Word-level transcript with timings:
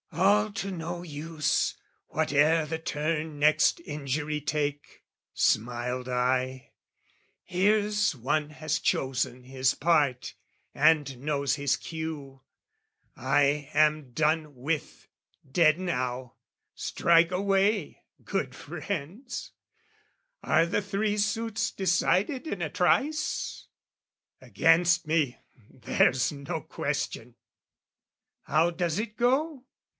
"All 0.13 0.51
to 0.53 0.71
no 0.71 1.03
use! 1.03 1.75
"Whate'er 2.07 2.65
the 2.65 2.79
turn 2.79 3.37
next 3.39 3.79
injury 3.85 4.41
take," 4.41 5.03
smiled 5.33 6.09
I, 6.09 6.71
"Here's 7.43 8.15
one 8.15 8.49
has 8.49 8.79
chosen 8.79 9.43
his 9.43 9.73
part 9.75 10.33
and 10.73 11.19
knows 11.19 11.55
his 11.55 11.75
cue. 11.77 12.41
"I 13.15 13.69
am 13.73 14.11
done 14.11 14.55
with, 14.55 15.07
dead 15.49 15.79
now; 15.79 16.33
strike 16.73 17.31
away, 17.31 18.03
good 18.23 18.53
friends! 18.55 19.51
"Are 20.43 20.65
the 20.65 20.81
three 20.81 21.17
suits 21.17 21.71
decided 21.71 22.47
in 22.47 22.61
a 22.61 22.69
trice? 22.71 23.67
"Against 24.41 25.07
me, 25.07 25.37
there's 25.69 26.31
no 26.31 26.59
question! 26.61 27.35
How 28.41 28.71
does 28.71 28.99
it 28.99 29.15
go? 29.15 29.63